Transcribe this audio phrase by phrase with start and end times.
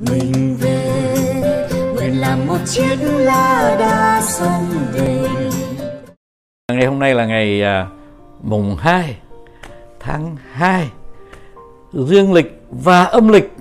[0.00, 5.28] mình về nguyện làm một chiếc lá đa sông về
[6.72, 7.86] Ngày hôm nay là ngày à,
[8.42, 9.16] mùng 2
[10.00, 10.90] tháng 2
[11.92, 13.52] dương lịch và âm lịch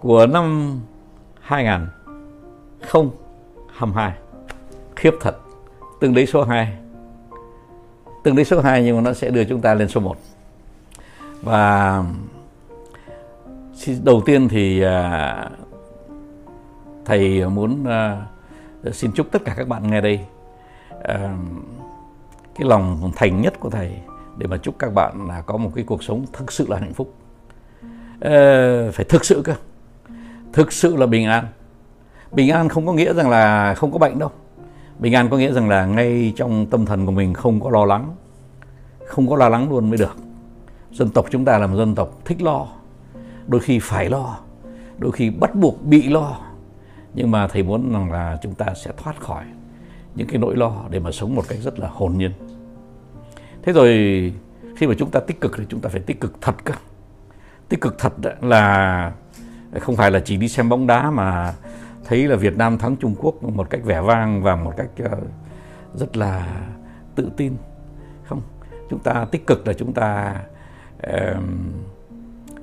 [0.00, 0.80] của năm
[1.40, 4.12] 2022.
[4.96, 5.36] Khiếp thật.
[6.00, 6.72] Từng đấy số 2.
[8.24, 10.16] Từng đấy số 2 nhưng mà nó sẽ đưa chúng ta lên số 1.
[11.42, 12.04] Và
[14.02, 15.50] đầu tiên thì à,
[17.04, 18.26] thầy muốn à,
[18.92, 20.20] xin chúc tất cả các bạn nghe đây.
[21.02, 21.36] À,
[22.54, 23.92] cái lòng thành nhất của thầy
[24.38, 26.94] để mà chúc các bạn là có một cái cuộc sống thực sự là hạnh
[26.94, 27.14] phúc.
[28.20, 29.54] Ờ, phải thực sự cơ.
[30.52, 31.46] Thực sự là bình an.
[32.32, 34.30] Bình an không có nghĩa rằng là không có bệnh đâu.
[34.98, 37.84] Bình an có nghĩa rằng là ngay trong tâm thần của mình không có lo
[37.84, 38.16] lắng.
[39.06, 40.16] Không có lo lắng luôn mới được.
[40.92, 42.66] Dân tộc chúng ta là một dân tộc thích lo
[43.50, 44.40] đôi khi phải lo
[45.00, 46.38] đôi khi bắt buộc bị lo.
[47.14, 49.44] Nhưng mà thầy muốn rằng là chúng ta sẽ thoát khỏi
[50.14, 52.32] những cái nỗi lo để mà sống một cách rất là hồn nhiên.
[53.62, 53.88] Thế rồi
[54.76, 56.74] khi mà chúng ta tích cực thì chúng ta phải tích cực thật cơ.
[57.68, 59.12] Tích cực thật là
[59.80, 61.54] không phải là chỉ đi xem bóng đá mà
[62.04, 65.20] thấy là Việt Nam thắng Trung Quốc một cách vẻ vang và một cách ờ,
[65.94, 66.62] rất là
[67.14, 67.56] tự tin.
[68.24, 68.42] Không
[68.90, 70.36] chúng ta tích cực là chúng ta
[71.02, 71.72] um,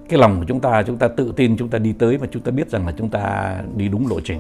[0.10, 2.44] cái lòng của chúng ta chúng ta tự tin chúng ta đi tới mà chúng
[2.44, 4.40] ta biết rằng là chúng ta đi đúng lộ trình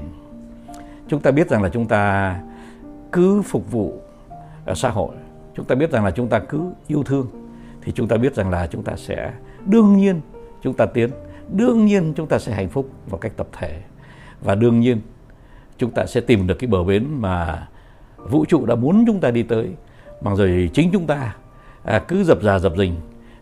[1.08, 2.36] chúng ta biết rằng là chúng ta
[3.12, 4.02] cứ phục vụ
[4.66, 5.16] ở xã hội
[5.56, 7.28] chúng ta biết rằng là chúng ta cứ yêu thương
[7.82, 9.34] thì chúng ta biết rằng là chúng ta sẽ
[9.66, 10.22] đương nhiên
[10.64, 11.10] chúng ta tiến
[11.52, 13.82] đương nhiên chúng ta sẽ hạnh phúc một cách tập thể
[14.42, 15.02] và đương nhiên
[15.78, 17.68] chúng ta sẽ tìm được cái bờ bến mà
[18.18, 19.70] vũ trụ đã muốn chúng ta đi tới
[20.22, 21.36] bằng rồi chính chúng ta
[22.08, 22.96] cứ dập dà dập dình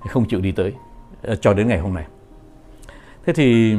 [0.10, 0.74] không chịu đi tới
[1.42, 2.06] cho đến ngày hôm nay
[3.26, 3.78] thế thì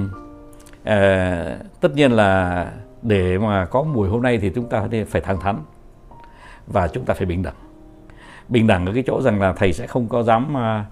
[0.84, 2.66] à, tất nhiên là
[3.02, 5.56] để mà có buổi hôm nay thì chúng ta phải thẳng thắn
[6.66, 7.54] và chúng ta phải bình đẳng.
[8.48, 10.86] Bình đẳng ở cái chỗ rằng là thầy sẽ không có dám mà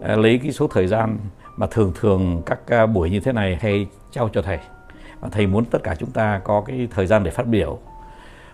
[0.00, 1.18] lấy cái số thời gian
[1.56, 4.58] mà thường thường các buổi như thế này hay trao cho thầy.
[5.20, 7.78] Và thầy muốn tất cả chúng ta có cái thời gian để phát biểu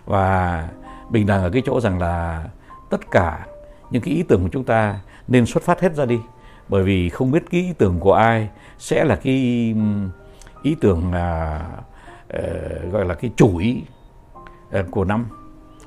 [0.05, 0.67] và
[1.09, 2.45] bình đẳng ở cái chỗ rằng là
[2.89, 3.45] tất cả
[3.89, 6.19] những cái ý tưởng của chúng ta nên xuất phát hết ra đi
[6.71, 9.35] bởi vì không biết cái ý tưởng của ai sẽ là cái
[10.63, 11.61] ý tưởng à,
[12.27, 12.41] ờ,
[12.91, 13.81] gọi là cái chủ ý
[14.71, 15.25] ờ, của năm.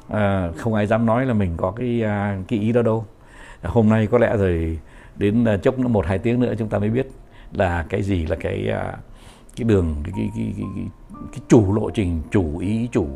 [0.09, 3.05] À, không ai dám nói là mình có cái à, cái ý đó đâu.
[3.63, 4.79] Hôm nay có lẽ rồi
[5.17, 7.07] đến à, chốc nữa một hai tiếng nữa chúng ta mới biết
[7.53, 8.97] là cái gì là cái à,
[9.57, 10.85] cái đường cái cái, cái, cái, cái,
[11.33, 13.09] cái chủ lộ trình chủ ý chủ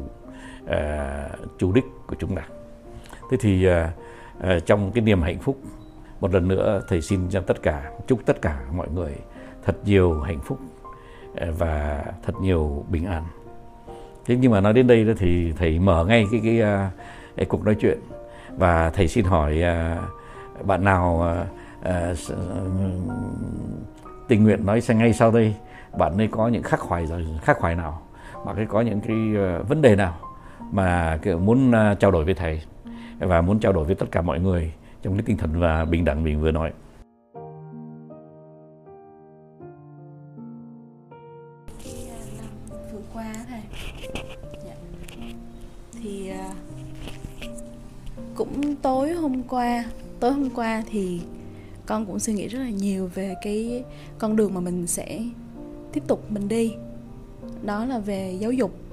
[0.67, 2.43] à, chủ đích của chúng ta.
[3.31, 3.93] Thế thì à,
[4.41, 5.59] à, trong cái niềm hạnh phúc
[6.21, 9.13] một lần nữa thầy xin cho tất cả chúc tất cả mọi người
[9.65, 10.59] thật nhiều hạnh phúc
[11.37, 13.25] ờ, và thật nhiều bình an.
[14.27, 16.89] Thế nhưng mà nói đến đây thì thầy mở ngay cái cái, ờ,
[17.37, 17.99] cái cuộc nói chuyện.
[18.57, 19.97] Và thầy xin hỏi ờ,
[20.63, 21.37] bạn nào
[24.29, 25.55] tình nguyện nói sang ngay sau đây?
[25.99, 28.03] Bạn ấy có những khắc khoải rồi khắc khoải nào?
[28.47, 29.17] Bạn ấy có những cái
[29.69, 30.19] vấn đề nào
[30.73, 32.63] mà muốn trao đổi với thầy?
[33.19, 34.73] Và muốn trao đổi với tất cả mọi người?
[35.03, 36.73] Trong cái tinh thần và bình đẳng mình vừa nói.
[42.93, 43.61] Vừa qua thầy
[44.65, 44.75] dạ.
[46.03, 46.55] thì à,
[48.35, 49.85] cũng tối hôm qua,
[50.21, 51.21] tối hôm qua thì
[51.87, 53.85] con cũng suy nghĩ rất là nhiều về cái
[54.19, 55.25] con đường mà mình sẽ
[55.93, 56.75] tiếp tục mình đi.
[57.63, 58.88] Đó là về giáo dục.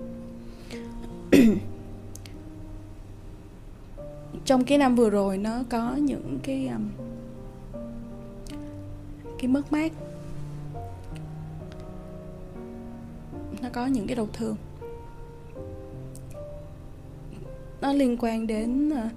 [4.46, 6.90] Trong cái năm vừa rồi nó có những cái um,
[9.40, 9.92] cái mất mát.
[13.62, 14.56] Nó có những cái đau thương.
[17.82, 19.12] Nó liên quan đến uh,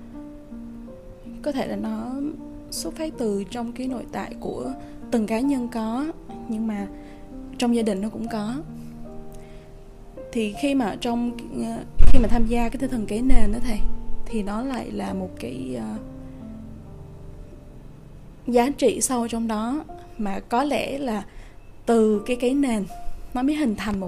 [1.42, 2.12] có thể là nó
[2.70, 4.72] xuất phát từ trong cái nội tại của
[5.10, 6.06] từng cá nhân có
[6.48, 6.86] nhưng mà
[7.58, 8.54] trong gia đình nó cũng có.
[10.32, 11.30] Thì khi mà trong
[11.64, 13.78] ờ, khi mà tham gia cái tinh thần kế nền đó thầy
[14.28, 16.00] thì nó lại là một cái uh,
[18.46, 19.84] giá trị sâu trong đó.
[20.18, 21.24] Mà có lẽ là
[21.86, 22.84] từ cái cái nền
[23.34, 24.06] nó mới hình thành một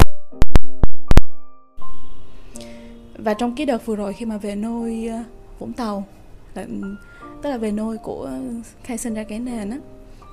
[3.19, 5.19] và trong cái đợt vừa rồi khi mà về nôi ờ,
[5.59, 6.05] Vũng Tàu
[6.55, 6.97] là, ừ,
[7.43, 8.31] tức là về nôi của
[8.83, 9.79] khai sinh ra cái nền á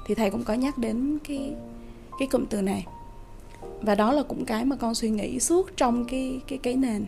[0.05, 1.53] thì thầy cũng có nhắc đến cái
[2.19, 2.85] cái cụm từ này.
[3.81, 7.05] Và đó là cũng cái mà con suy nghĩ suốt trong cái cái cái nền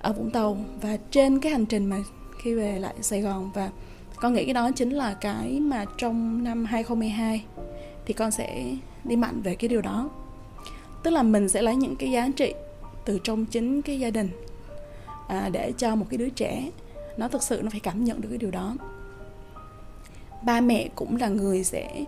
[0.00, 0.56] ở Vũng Tàu.
[0.80, 1.96] Và trên cái hành trình mà
[2.38, 3.70] khi về lại Sài Gòn và
[4.16, 7.44] con nghĩ cái đó chính là cái mà trong năm 2012
[8.06, 8.64] thì con sẽ
[9.04, 10.10] đi mạnh về cái điều đó.
[11.02, 12.54] Tức là mình sẽ lấy những cái giá trị
[13.04, 14.28] từ trong chính cái gia đình
[15.28, 16.70] à, để cho một cái đứa trẻ
[17.16, 18.76] nó thực sự nó phải cảm nhận được cái điều đó.
[20.42, 22.04] Ba mẹ cũng là người sẽ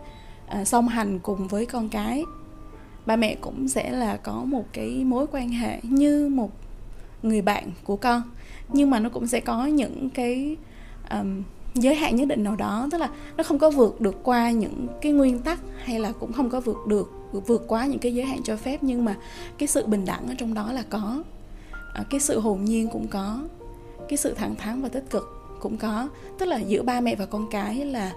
[0.46, 2.24] à, song hành cùng với con cái.
[3.06, 6.50] Ba mẹ cũng sẽ là có một cái mối quan hệ như một
[7.22, 8.22] người bạn của con.
[8.72, 10.56] Nhưng mà nó cũng sẽ có những cái
[11.10, 11.42] um,
[11.74, 12.88] giới hạn nhất định nào đó.
[12.92, 16.32] Tức là nó không có vượt được qua những cái nguyên tắc hay là cũng
[16.32, 17.12] không có vượt được
[17.46, 18.78] vượt quá những cái giới hạn cho phép.
[18.82, 19.16] Nhưng mà
[19.58, 21.22] cái sự bình đẳng ở trong đó là có.
[21.94, 23.40] À, cái sự hồn nhiên cũng có.
[24.08, 26.08] Cái sự thẳng thắn và tích cực cũng có.
[26.38, 28.12] Tức là giữa ba mẹ và con cái là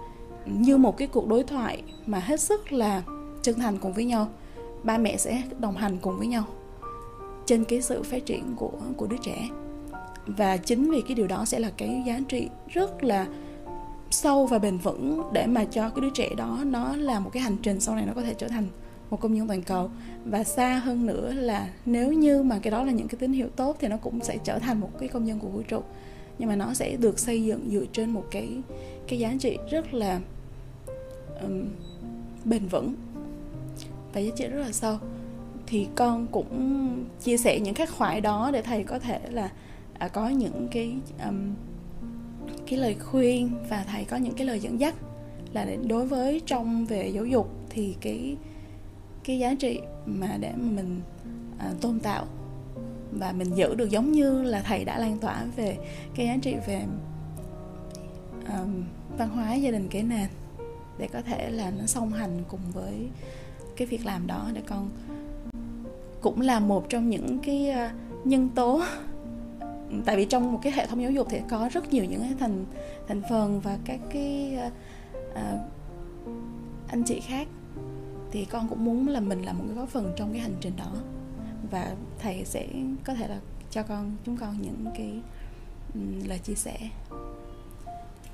[0.46, 3.04] như một cái cuộc đối thoại mà hết sức là
[3.42, 4.30] chân thành cùng với nhau.
[4.84, 6.44] Ba mẹ sẽ đồng hành cùng với nhau
[7.46, 9.50] trên cái sự phát triển của của đứa trẻ.
[10.26, 13.28] Và chính vì cái điều đó sẽ là cái giá trị rất là
[14.10, 17.44] sâu và bền vững để mà cho cái đứa trẻ đó nó là một cái
[17.44, 18.68] hành trình sau này nó có thể trở thành
[19.10, 19.90] một công dân toàn cầu.
[20.26, 23.48] Và xa hơn nữa là nếu như mà cái đó là những cái tín hiệu
[23.56, 25.82] tốt thì nó cũng sẽ trở thành một cái công dân của vũ trụ.
[26.40, 28.50] Nhưng mà nó sẽ được xây dựng dựa trên một cái
[29.08, 30.20] cái giá trị rất là
[31.42, 31.66] um,
[32.46, 32.94] bền vững.
[34.14, 34.98] Và giá trị rất là sâu
[35.72, 39.50] thì con cũng chia sẻ những khắc khoải đó để thầy có thể là
[40.00, 40.96] à, có những cái
[41.26, 41.54] um,
[42.68, 44.96] cái lời khuyên và thầy có những cái lời dẫn dắt
[45.54, 48.38] là đối với trong về giáo dục thì cái
[49.24, 51.02] cái giá trị mà để mà mình
[51.60, 52.26] à, tôn tạo
[53.12, 55.78] và mình giữ được giống như là thầy đã lan tỏa về
[56.16, 56.86] cái giá trị về
[58.48, 58.84] um,
[59.18, 60.28] văn hóa gia đình kế nền
[60.98, 63.08] để có thể là nó song hành cùng với
[63.76, 64.90] cái việc làm đó để con
[66.22, 67.90] cũng là một trong những cái ờ,
[68.24, 68.82] nhân tố.
[70.06, 72.34] Tại vì trong một cái hệ thống giáo dục thì có rất nhiều những cái
[72.40, 72.66] thành
[73.08, 74.58] thành phần và các cái
[75.36, 75.60] à,
[76.88, 77.48] anh chị khác.
[78.32, 80.74] Thì con cũng muốn là mình là một cái góp phần trong cái hành trình
[80.78, 80.92] đó.
[81.72, 82.68] Và thầy sẽ
[83.06, 83.40] có thể là
[83.72, 85.22] cho con chúng con những cái
[85.94, 86.78] um, lời chia sẻ.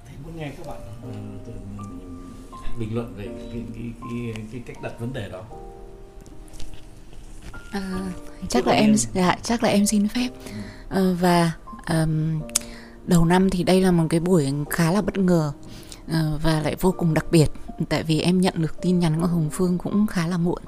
[0.05, 3.91] Thầy muốn nghe các bạn uh, bình luận về cái cái
[4.35, 5.43] cái, cái cách đặt vấn đề đó
[7.77, 8.11] à,
[8.49, 10.29] chắc là em dạ, chắc là em xin phép.
[10.89, 11.51] À, và
[11.89, 12.39] um,
[13.05, 15.51] đầu năm thì đây là một cái buổi khá là bất ngờ
[16.05, 17.47] uh, và lại vô cùng đặc biệt.
[17.89, 20.61] Tại vì em nhận được tin nhắn của Hồng Phương cũng khá là muộn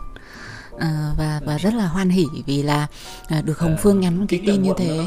[0.79, 2.87] À, và và rất là hoan hỉ vì là
[3.27, 5.05] à, được Hồng Phương nhắn một cái tin như thế.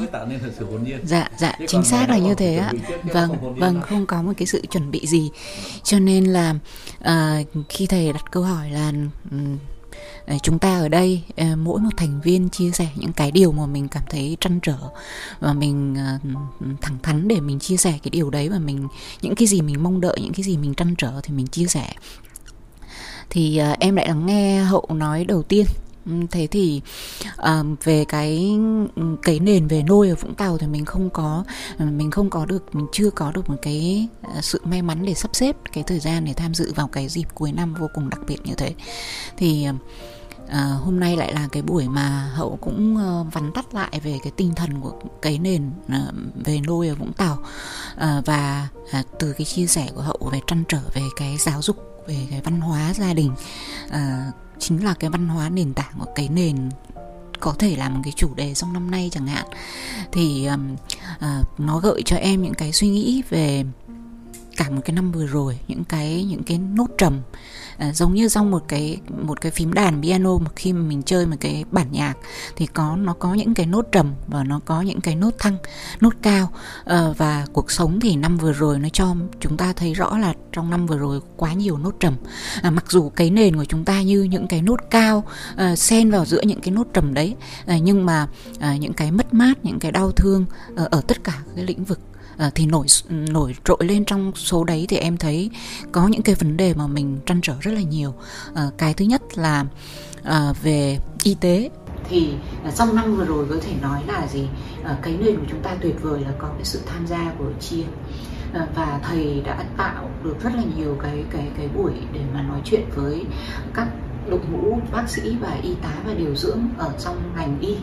[1.05, 2.73] Dạ dạ chính xác là như thế ạ.
[3.03, 5.31] Vâng vâng không có một cái sự chuẩn bị gì.
[5.83, 6.55] Cho nên là
[7.01, 8.93] à, khi thầy đặt câu hỏi là
[10.43, 13.67] chúng ta ở đây ờ, mỗi một thành viên chia sẻ những cái điều mà
[13.67, 14.79] mình cảm thấy trăn trở
[15.41, 16.19] và mình ờ,
[16.81, 18.89] thẳng thắn để mình chia sẻ cái điều đấy và mình,
[19.23, 21.67] những cái gì mình mong đợi, những cái gì mình trăn trở thì mình chia
[21.67, 21.94] sẻ.
[23.31, 25.67] Thì ờ, em lại lắng nghe hậu nói đầu tiên
[26.31, 26.81] thế thì
[27.41, 28.59] uh, về cái
[29.23, 31.45] cái nền về nôi ở vũng tàu thì mình không có
[31.79, 35.05] à, mình không có được mình chưa có được một cái à, sự may mắn
[35.05, 37.89] để sắp xếp cái thời gian để tham dự vào cái dịp cuối năm vô
[37.95, 38.75] cùng đặc biệt như thế.
[39.37, 39.69] Thì
[40.49, 44.19] À, hôm nay lại là cái buổi mà hậu cũng uh, vắn tắt lại về
[44.23, 46.15] cái tinh thần của cái nền uh,
[46.45, 47.39] về nôi ở vũng tàu.
[47.95, 48.69] Uh, và
[49.01, 51.77] uh, từ cái chia sẻ của hậu về trăn trở về cái giáo dục
[52.07, 53.33] về cái văn hóa gia đình
[53.87, 56.69] uh, chính là cái văn hóa nền tảng của cái nền
[57.41, 59.46] có thể là một cái chủ đề trong năm nay chẳng hạn.
[60.13, 63.65] Thì uh, nó gợi cho em những cái suy nghĩ về
[64.56, 67.21] cả một cái năm vừa rồi những cái những cái nốt trầm.
[67.77, 71.03] À, giống như trong một cái một cái phím đàn piano mà khi mà mình
[71.03, 72.15] chơi một cái bản nhạc
[72.56, 75.56] thì có nó có những cái nốt trầm và nó có những cái nốt thăng
[76.01, 76.53] nốt cao.
[76.85, 80.35] À, và cuộc sống thì năm vừa rồi nó cho chúng ta thấy rõ là
[80.53, 82.17] trong năm vừa rồi quá nhiều nốt trầm.
[82.63, 85.25] À, mặc dù cái nền của chúng ta như những cái nốt cao
[85.56, 88.29] à, xen vào giữa những cái nốt trầm đấy à, nhưng mà
[88.61, 91.85] à, những cái mất mát những cái đau thương à, ở tất cả cái lĩnh
[91.85, 92.01] vực
[92.43, 95.51] à, thì nổi nổi trội lên trong số đấy thì em thấy
[95.93, 98.15] có những cái vấn đề mà mình trăn trở rất là nhiều.
[98.55, 99.65] À, cái thứ nhất là
[100.25, 101.70] à, về y tế.
[102.08, 102.32] Thì
[102.77, 104.49] trong năm vừa rồi có thể nói là gì?
[104.84, 107.53] À, cái nền của chúng ta tuyệt vời là có cái sự tham gia của
[107.61, 107.84] chia.
[108.55, 112.43] À, và thầy đã tạo được rất là nhiều cái cái cái buổi để mà
[112.43, 113.25] nói chuyện với
[113.75, 113.89] các
[114.29, 117.76] đội ngũ bác sĩ và y tá và điều dưỡng ở trong ngành y.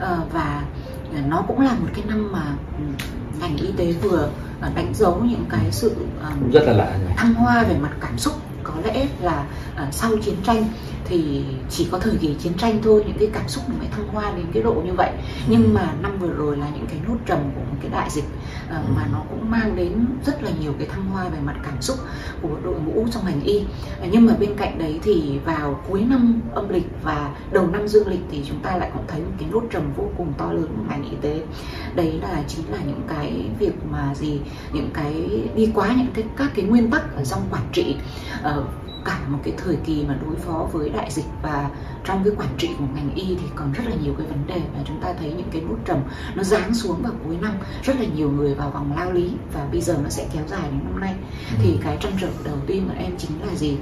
[0.00, 0.62] À, và
[1.28, 2.44] nó cũng là một cái năm mà
[3.40, 4.28] ngành y tế vừa
[4.74, 5.96] đánh dấu những cái sự
[6.52, 8.34] rất là lạ thăng hoa về mặt cảm xúc
[8.68, 10.64] có lẽ là uh, sau chiến tranh
[11.04, 14.08] thì chỉ có thời kỳ chiến tranh thôi những cái cảm xúc nó mới thăng
[14.08, 15.12] hoa đến cái độ như vậy.
[15.48, 18.24] Nhưng mà năm vừa rồi là những cái nốt trầm của một cái đại dịch
[18.66, 21.82] uh, mà nó cũng mang đến rất là nhiều cái thăng hoa về mặt cảm
[21.82, 21.96] xúc
[22.42, 23.58] của đội ngũ trong ngành y.
[23.58, 27.88] Uh, nhưng mà bên cạnh đấy thì vào cuối năm âm lịch và đầu năm
[27.88, 30.52] dương lịch thì chúng ta lại cũng thấy một cái nốt trầm vô cùng to
[30.52, 31.42] lớn của ngành y tế.
[31.94, 34.40] Đấy là chính là những cái việc mà gì
[34.72, 37.96] những cái đi quá những cái các cái nguyên tắc ở trong quản trị
[39.04, 41.70] cả một cái thời kỳ mà đối phó với đại dịch và
[42.04, 44.60] trong cái quản trị của ngành y thì còn rất là nhiều cái vấn đề
[44.74, 45.98] và chúng ta thấy những cái nút trầm
[46.34, 47.52] nó giáng xuống vào cuối năm.
[47.82, 50.62] Rất là nhiều người vào vòng lao lý và bây giờ nó sẽ kéo dài
[50.62, 51.14] đến năm nay.
[51.58, 53.76] Thì cái trăn trở đầu tiên của em chính là gì?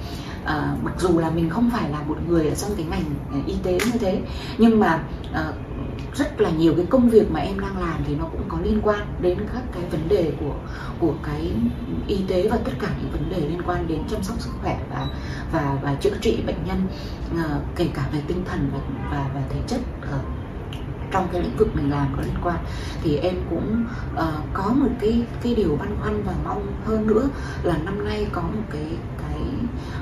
[0.45, 3.05] À, mặc dù là mình không phải là một người ở trong cái ngành
[3.47, 4.21] y tế như thế
[4.59, 5.03] nhưng mà
[5.33, 5.53] à,
[6.15, 8.81] rất là nhiều cái công việc mà em đang làm thì nó cũng có liên
[8.83, 10.55] quan đến các cái vấn đề của
[11.01, 11.53] của cái
[12.07, 14.79] y tế và tất cả những vấn đề liên quan đến chăm sóc sức khỏe
[14.91, 15.07] và
[15.53, 16.87] và và chữa trị bệnh nhân
[17.35, 18.79] uh, kể cả về tinh thần và
[19.11, 20.21] và, và thể chất uh,
[21.11, 22.57] trong cái lĩnh vực mình làm có liên quan.
[23.03, 23.85] Thì em cũng
[24.15, 24.21] uh,
[24.53, 27.29] có một cái cái điều băn khoăn và mong hơn nữa
[27.63, 29.16] là năm nay có một cái cái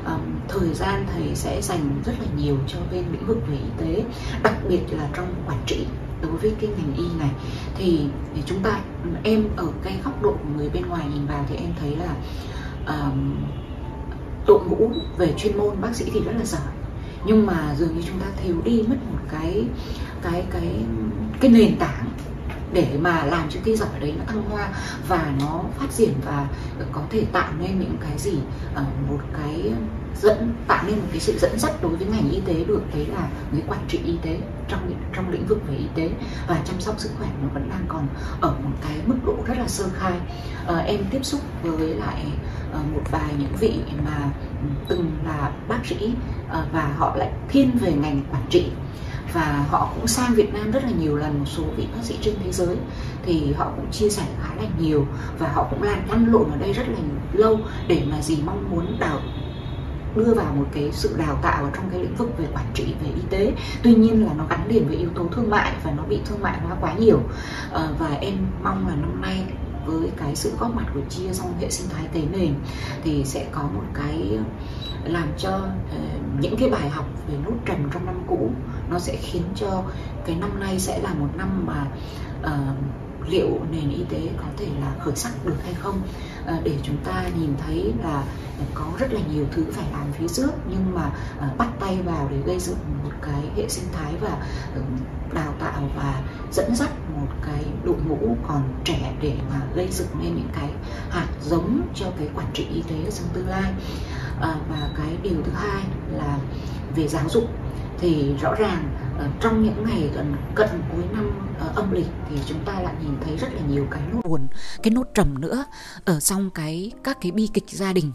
[0.06, 3.70] um, thời gian thầy sẽ dành rất là nhiều cho bên lĩnh vực về y
[3.78, 4.04] tế
[4.42, 5.86] đặc biệt là trong quản trị
[6.22, 7.30] đối với cái ngành y này.
[7.76, 8.80] Thì, thì chúng ta
[9.22, 12.14] em ở cái góc độ của người bên ngoài nhìn vào thì em thấy là
[12.86, 13.36] um,
[14.46, 16.72] đội ngũ về chuyên môn bác sĩ thì rất là giỏi.
[17.26, 19.64] Nhưng mà dường như chúng ta thiếu đi mất một cái
[20.22, 20.70] cái cái
[21.40, 22.10] cái nền tảng
[22.74, 24.68] để mà làm cho cái giỏi đấy nó thăng hoa
[25.08, 26.48] và nó phát triển và
[26.92, 28.38] có thể tạo nên những cái gì
[28.74, 29.72] ờ, một cái
[30.22, 33.06] dẫn tạo nên một cái sự dẫn dắt đối với ngành y tế được đấy
[33.06, 34.38] là người quản trị y tế
[34.68, 36.10] trong trong lĩnh vực về y tế.
[36.48, 38.06] Và chăm sóc sức khỏe nó vẫn đang còn
[38.40, 40.12] ở một cái mức độ rất là sơ khai.
[40.66, 42.24] À, em tiếp xúc với lại
[42.72, 44.30] ờ, một vài những vị mà
[44.88, 46.12] từng là bác sĩ
[46.48, 48.66] ờ, và họ lại thiên về ngành quản trị.
[49.32, 52.18] Và họ cũng sang Việt Nam rất là nhiều lần một số vị bác sĩ
[52.20, 52.76] trên thế giới.
[53.26, 55.06] Thì họ cũng chia sẻ khá là nhiều
[55.38, 56.98] và họ cũng làm lăn lộn ở đây rất là
[57.32, 59.20] lâu để mà gì mong muốn đào
[60.16, 62.94] đưa vào một cái sự đào tạo ở trong cái lĩnh vực về quản trị
[63.02, 63.52] về y tế.
[63.82, 66.42] Tuy nhiên là nó gắn liền với yếu tố thương mại và nó bị thương
[66.42, 67.20] mại hóa quá nhiều.
[67.72, 69.44] À, và em mong là năm nay
[69.86, 72.54] với cái sự góp mặt của chia trong hệ sinh thái tế nền
[73.04, 74.38] thì sẽ có một cái
[75.04, 75.50] làm cho
[75.90, 75.98] ờ,
[76.40, 78.50] những cái bài học về nốt trầm trong năm cũ
[78.90, 79.82] nó sẽ khiến cho
[80.26, 81.86] cái năm nay sẽ là một năm mà
[82.40, 86.02] uh, liệu nền y tế có thể là khởi sắc được hay không?
[86.46, 88.24] Ờ, để chúng ta nhìn thấy là
[88.74, 92.28] có rất là nhiều thứ phải làm phía trước, nhưng mà ờ, bắt tay vào
[92.30, 94.36] để gây dựng một cái hệ sinh thái và
[94.74, 94.80] ừ,
[95.34, 96.22] đào tạo và
[96.52, 100.70] dẫn dắt một cái đội ngũ còn trẻ để mà gây dựng nên những cái
[101.10, 103.72] hạt giống cho cái quản trị y tế trong tương lai.
[104.40, 105.82] Ờ, và cái điều thứ hai
[106.12, 106.38] là
[106.96, 107.44] về giáo dục.
[107.98, 108.88] Thì rõ ràng
[109.24, 112.94] Ờ, trong những ngày gần cận cuối năm uh, âm lịch thì chúng ta lại
[113.02, 114.46] nhìn thấy rất là nhiều cái nốt buồn
[114.82, 115.64] cái nốt trầm nữa
[116.04, 118.12] ở trong cái các cái bi kịch gia đình.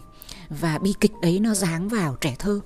[0.50, 2.60] Và bi kịch đấy nó dáng vào trẻ thơ.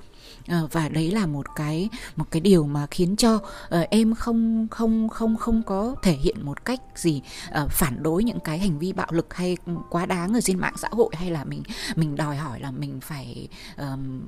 [0.47, 3.41] Ờ, và đấy là một cái một cái điều mà khiến cho uh,
[3.89, 7.21] em không không không không có thể hiện một cách gì
[7.63, 9.57] uh, phản đối những cái hành vi bạo lực hay
[9.89, 11.63] quá đáng ở trên mạng xã hội hay là mình
[11.95, 13.47] mình đòi hỏi là mình phải
[13.77, 14.21] um,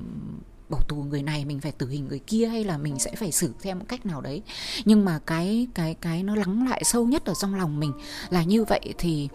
[0.69, 3.31] bỏ tù người này mình phải tử hình người kia hay là mình sẽ phải
[3.31, 4.41] xử theo một cách nào đấy.
[4.85, 7.91] Nhưng mà cái cái cái nó lắng lại sâu nhất ở trong lòng mình
[8.29, 9.29] là như vậy thì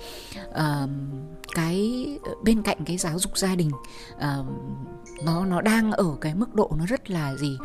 [0.48, 0.90] uh,
[1.54, 3.70] cái ờ, bên cạnh cái giáo dục gia đình
[4.16, 4.46] uh,
[5.24, 7.58] nó nó đang ở cái mức độ nó rất là gì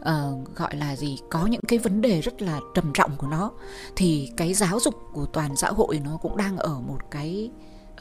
[0.00, 3.52] uh, gọi là gì có những cái vấn đề rất là trầm trọng của nó
[3.96, 7.50] thì cái giáo dục của toàn xã hội nó cũng đang ở một cái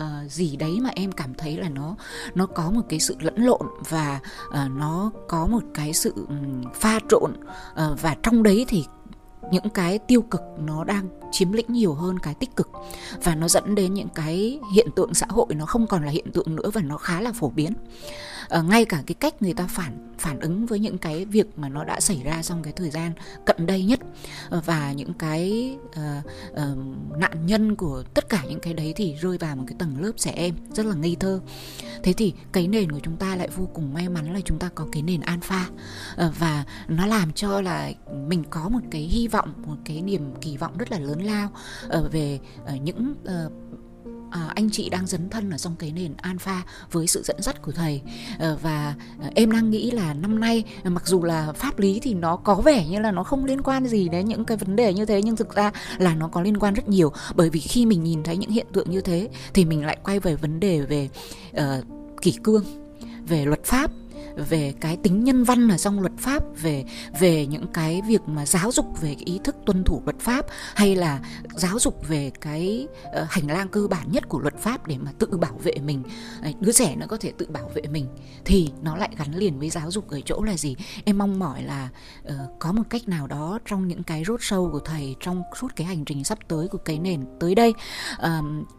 [0.03, 1.95] uh, gì đấy mà em cảm thấy là nó
[2.35, 6.63] nó có một cái sự lẫn lộn và uh, nó có một cái sự um,
[6.73, 7.31] pha trộn
[7.71, 8.85] uh, và trong đấy thì
[9.51, 12.69] những cái tiêu cực nó đang chiếm lĩnh nhiều hơn cái tích cực
[13.23, 16.31] và nó dẫn đến những cái hiện tượng xã hội nó không còn là hiện
[16.31, 17.73] tượng nữa và nó khá là phổ biến
[18.59, 21.69] uh, ngay cả cái cách người ta phản phản ứng với những cái việc mà
[21.69, 23.11] nó đã xảy ra trong cái thời gian
[23.45, 23.99] cận đây nhất.
[24.57, 29.15] Uh, và những cái uh, uh, nạn nhân của tất cả những cái đấy thì
[29.21, 31.39] rơi vào một cái tầng lớp trẻ em rất là ngây thơ.
[32.03, 34.69] Thế thì cái nền của chúng ta lại vô cùng may mắn là chúng ta
[34.75, 35.69] có cái nền alpha.
[36.27, 37.91] Uh, và nó làm cho là
[38.27, 41.49] mình có một cái hy vọng một cái niềm kỳ vọng rất là lớn lao
[41.97, 43.51] uh, về uh, những uh,
[44.31, 47.61] à, anh chị đang dấn thân ở trong cái nền alpha với sự dẫn dắt
[47.61, 48.01] của thầy.
[48.39, 51.99] À, và ờ, em đang nghĩ là năm nay ờ, mặc dù là pháp lý
[51.99, 54.75] thì nó có vẻ như là nó không liên quan gì đến những cái vấn
[54.75, 57.11] đề như thế nhưng thực ra là nó có liên quan rất nhiều.
[57.35, 60.19] Bởi vì khi mình nhìn thấy những hiện tượng như thế thì mình lại quay
[60.19, 61.09] về vấn đề về
[61.57, 61.61] uh,
[62.21, 62.63] kỷ cương
[63.27, 63.91] về luật pháp
[64.35, 66.85] về cái tính nhân văn ở trong luật pháp về
[67.19, 70.45] về những cái việc mà giáo dục về ý thức tuân thủ luật pháp
[70.75, 71.19] hay là
[71.55, 75.11] giáo dục về cái ờ, hành lang cơ bản nhất của luật pháp để mà
[75.19, 76.03] tự bảo vệ mình.
[76.59, 78.07] Đứa trẻ nó có thể tự bảo vệ mình
[78.45, 80.75] thì nó lại gắn liền với giáo dục ở chỗ là gì?
[81.05, 81.89] Em mong mỏi là
[82.27, 85.75] uh, có một cách nào đó trong những cái rốt sâu của thầy trong suốt
[85.75, 87.73] cái hành trình sắp tới của cái nền tới đây
[88.21, 88.27] uh,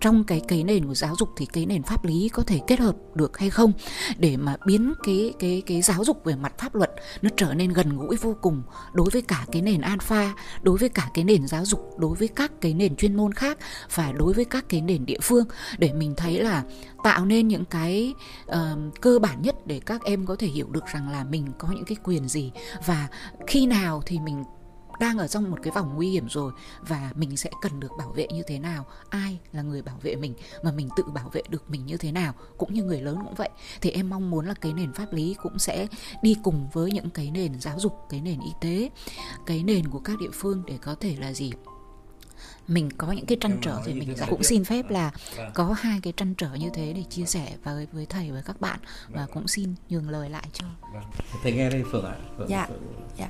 [0.00, 2.80] trong cái cái nền của giáo dục thì cái nền pháp lý có thể kết
[2.80, 3.72] hợp được hay không
[4.18, 6.90] để mà biến cái cái cái giáo dục về mặt pháp luật
[7.22, 10.88] nó trở nên gần gũi vô cùng đối với cả cái nền alpha đối với
[10.88, 13.58] cả cái nền giáo dục đối với các cái nền chuyên môn khác
[13.94, 15.44] và đối với các cái nền địa phương
[15.78, 16.64] để mình thấy là
[17.04, 18.14] tạo nên những cái
[18.46, 18.54] uh,
[19.00, 21.84] cơ bản nhất để các em có thể hiểu được rằng là mình có những
[21.84, 22.52] cái quyền gì
[22.86, 23.08] và
[23.46, 24.44] khi nào thì mình
[25.00, 28.08] đang ở trong một cái vòng nguy hiểm rồi và mình sẽ cần được bảo
[28.08, 28.86] vệ như thế nào?
[29.10, 32.12] Ai là người bảo vệ mình mà mình tự bảo vệ được mình như thế
[32.12, 32.32] nào?
[32.56, 33.50] Cũng như người lớn cũng vậy.
[33.80, 35.86] Thì em mong muốn là cái nền pháp lý cũng sẽ
[36.22, 38.90] đi cùng với những cái nền giáo dục, cái nền y tế,
[39.46, 41.52] cái nền của các địa phương để có thể là gì?
[42.68, 45.50] Mình có những cái trăn trở thì mình cũng xin phép là vâng.
[45.54, 48.60] có hai cái trăn trở như thế để chia sẻ với với thầy với các
[48.60, 49.30] bạn và vâng.
[49.34, 51.02] cũng xin nhường lời lại cho vâng.
[51.42, 52.78] thầy nghe đây phượng ạ phượng, dạ phượng.
[53.18, 53.28] dạ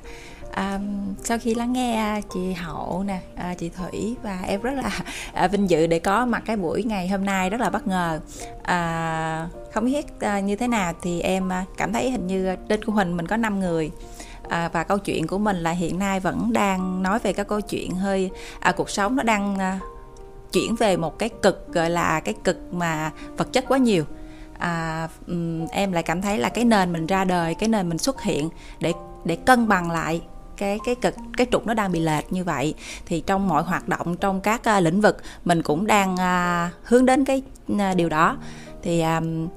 [0.51, 0.79] À,
[1.23, 4.91] sau khi lắng nghe à, chị Hậu nè, à, chị Thủy và em rất là
[5.33, 8.19] à, vinh dự để có mặt cái buổi ngày hôm nay rất là bất ngờ.
[8.63, 12.83] À, không biết à, như thế nào thì em à, cảm thấy hình như trên
[12.83, 13.91] của hình mình có 5 người
[14.49, 17.61] à, và câu chuyện của mình là hiện nay vẫn đang nói về các câu
[17.61, 18.29] chuyện hơi
[18.59, 19.79] à, cuộc sống nó đang à,
[20.51, 24.03] chuyển về một cái cực gọi là cái cực mà vật chất quá nhiều.
[24.57, 27.97] À, um, em lại cảm thấy là cái nền mình ra đời cái nền mình
[27.97, 28.93] xuất hiện để
[29.25, 30.21] để cân bằng lại
[30.57, 32.73] cái cái cực cái trục nó đang bị lệch như vậy.
[33.05, 37.05] Thì trong mọi hoạt động trong các uh, lĩnh vực mình cũng đang uh, hướng
[37.05, 37.41] đến cái
[37.71, 38.37] uh, điều đó.
[38.81, 39.47] Thì um,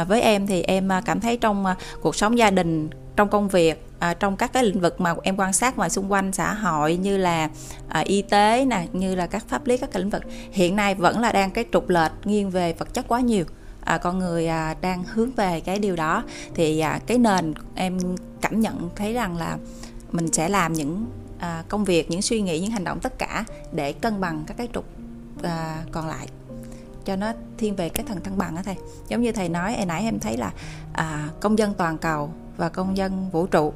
[0.00, 3.28] uh, với em thì em uh, cảm thấy trong uh, cuộc sống gia đình trong
[3.28, 6.32] công việc à, trong các cái lĩnh vực mà em quan sát ngoài xung quanh
[6.32, 7.50] xã hội như là
[7.88, 10.94] à, y tế nè như là các pháp lý các cái lĩnh vực hiện nay
[10.94, 13.44] vẫn là đang cái trục lệch nghiêng về vật chất quá nhiều.
[13.84, 16.24] À, con người à, đang hướng về cái điều đó.
[16.54, 17.98] Thì à, cái nền em
[18.40, 19.56] cảm nhận thấy rằng là
[20.12, 21.06] mình sẽ làm những
[21.38, 24.56] à, công việc những suy nghĩ những hành động tất cả để cân bằng các
[24.56, 24.84] cái trục
[25.42, 26.26] à, còn lại.
[27.04, 28.76] Cho nó thiên về cái thần thăng bằng đó thầy.
[29.08, 30.50] Giống như thầy nói hồi nãy em thấy là
[30.92, 33.72] à, công dân toàn cầu và công dân vũ trụ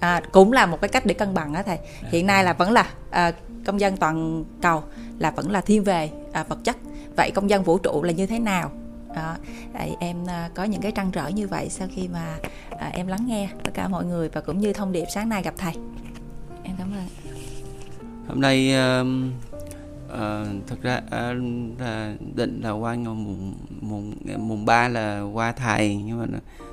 [0.00, 1.78] à, cũng là một cái cách để cân bằng đó thầy.
[2.02, 3.32] Hiện nay là vẫn là à,
[3.64, 4.82] công dân toàn cầu
[5.18, 6.76] là vẫn là thiên về à, vật chất.
[7.16, 8.70] Vậy công dân vũ trụ là như thế nào?
[9.16, 9.34] Đó.
[9.72, 12.36] Tại em à, có những cái trăn trở như vậy sau khi mà
[12.78, 15.42] à, em lắng nghe tất cả mọi người và cũng như thông điệp sáng nay
[15.42, 15.72] gặp thầy.
[16.62, 17.06] Em cảm ơn.
[18.28, 19.06] Hôm nay uh,
[20.12, 25.96] uh, thực ra uh, là định là qua mùng mùng mùng ba là qua thầy
[25.96, 26.26] nhưng mà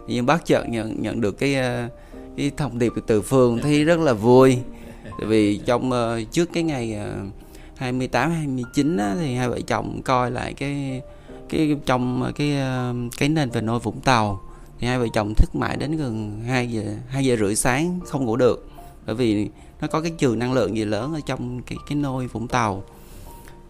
[0.07, 1.91] nhưng bác chợt nhận nhận được cái uh,
[2.37, 4.57] cái thông điệp từ phường thấy rất là vui.
[5.03, 7.33] Tại vì trong uh, trước cái ngày uh,
[7.75, 11.01] 28 29 á, thì hai vợ chồng coi lại cái
[11.49, 14.41] cái trong ờ, cái ờ, cái nền về nôi Vũng Tàu.
[14.79, 18.25] Thì hai vợ chồng thức mãi đến gần 2 giờ 2 giờ rưỡi sáng không
[18.25, 18.69] ngủ được.
[19.05, 19.49] Bởi vì
[19.81, 22.83] nó có cái trường năng lượng gì lớn ở trong cái cái nôi Vũng Tàu.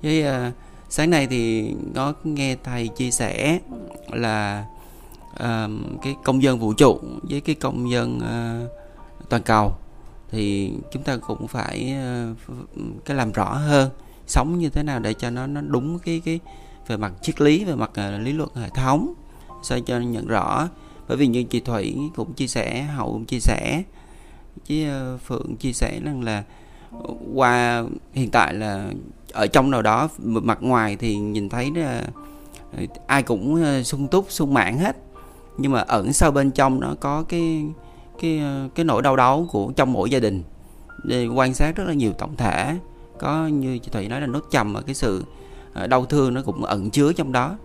[0.01, 0.53] Với uh,
[0.89, 3.59] sáng nay thì có nghe thầy chia sẻ
[4.09, 4.65] là
[6.01, 8.71] cái công dân vũ trụ với cái công dân uh,
[9.29, 9.75] toàn cầu
[10.31, 11.95] thì chúng ta cũng phải
[12.51, 13.89] uh, cái làm rõ hơn
[14.27, 16.39] sống như thế nào để cho nó nó đúng cái cái
[16.87, 19.13] về mặt triết lý về mặt uh, lý luận hệ thống
[19.63, 20.69] sao cho nhận rõ.
[21.07, 23.83] Bởi vì như chị Thủy cũng chia sẻ hậu cũng chia sẻ
[24.65, 26.43] chứ uh, Phượng chia sẻ rằng là
[27.33, 28.89] qua hiện tại là
[29.33, 32.03] ở trong nào đó mặt ngoài thì nhìn thấy là
[33.07, 34.97] ai cũng sung túc sung mãn hết
[35.57, 37.65] nhưng mà ẩn sâu bên trong nó có cái
[38.21, 40.43] cái ờ, cái nỗi đau đớn của trong mỗi gia đình.
[41.03, 42.77] Để quan sát rất là nhiều tổng thể.
[43.19, 45.23] Có như chị thủy nói là nốt trầm và cái sự
[45.73, 47.57] ờ, đau thương nó cũng ẩn chứa trong đó.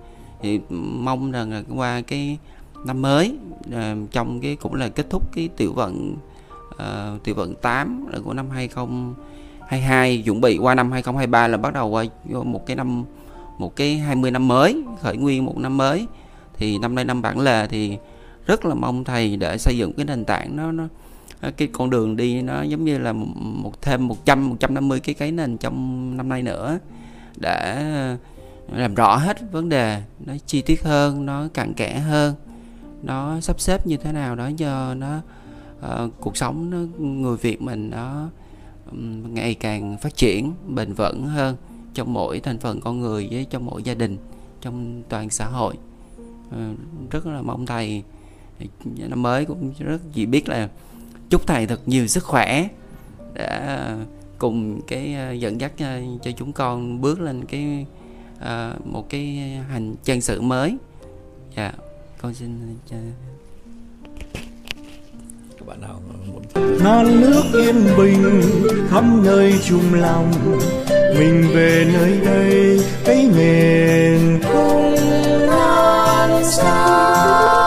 [0.42, 2.38] Thì mong rằng là qua cái
[2.84, 3.36] năm mới
[3.72, 6.16] ờ, trong cái cũng là kết thúc cái tiểu vận
[6.74, 11.74] uh, tiểu vận 8 là của năm 2022 chuẩn bị qua năm 2023 là bắt
[11.74, 12.04] đầu qua
[12.44, 13.04] một cái năm
[13.58, 16.06] một cái 20 năm mới khởi nguyên một năm mới
[16.60, 17.98] thì năm nay năm bản lề thì
[18.46, 20.88] rất là mong thầy để xây dựng cái nền tảng nó nó
[21.56, 25.56] cái con đường đi nó giống như là một thêm 100 150 cái cái nền
[25.56, 26.78] trong năm nay nữa
[27.36, 27.84] để
[28.72, 32.34] làm rõ hết vấn đề nó chi tiết hơn nó cặn kẽ hơn
[33.02, 35.20] nó sắp xếp như thế nào đó cho nó
[35.78, 38.28] uh, cuộc sống nó người Việt mình nó
[38.90, 41.56] um, ngày càng phát triển bền vững hơn
[41.94, 44.16] trong mỗi thành phần con người với trong mỗi gia đình
[44.60, 45.74] trong toàn xã hội
[47.10, 48.02] rất là mong thầy.
[48.84, 50.68] Năm mới cũng rất chỉ biết là
[51.30, 52.68] chúc thầy thật nhiều sức khỏe
[53.34, 53.96] đã
[54.38, 57.86] cùng cái ờ, dẫn dắt ờ, cho chúng con bước lên cái
[58.36, 59.36] uh, một cái
[59.70, 60.76] hành chân sự mới.
[61.56, 61.72] Dạ
[62.18, 62.76] con xin
[65.58, 66.42] các bạn nào muốn
[66.84, 68.42] non nước yên bình
[68.88, 70.32] khắp nơi chung lòng.
[71.18, 74.18] Mình về nơi đây cái nghề
[76.50, 77.59] 家